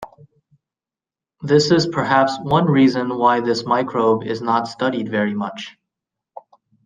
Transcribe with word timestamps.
This 1.43 1.69
is 1.69 1.85
perhaps 1.85 2.35
one 2.41 2.65
reason 2.65 3.19
why 3.19 3.39
this 3.39 3.67
microbe 3.67 4.23
is 4.23 4.41
not 4.41 4.67
studied 4.67 5.09
very 5.11 5.35
much. 5.35 5.77